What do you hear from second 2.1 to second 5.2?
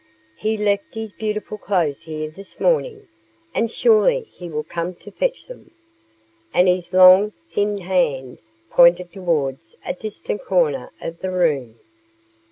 this morning, and surely he will come to